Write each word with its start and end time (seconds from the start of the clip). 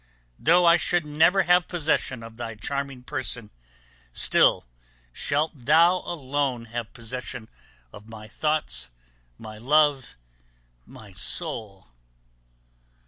Though 0.39 0.65
I 0.65 0.77
should 0.77 1.05
never 1.05 1.43
have 1.43 1.67
possession 1.67 2.23
of 2.23 2.35
thy 2.35 2.55
charming 2.55 3.03
person, 3.03 3.51
still 4.11 4.65
shalt 5.13 5.51
thou 5.53 5.97
alone 5.97 6.65
have 6.73 6.91
possession 6.91 7.47
of 7.93 8.09
my 8.09 8.27
thoughts, 8.27 8.89
my 9.37 9.59
love, 9.59 10.15
my 10.87 11.11
soul. 11.11 11.89